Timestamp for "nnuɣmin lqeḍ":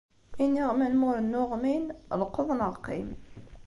1.21-2.49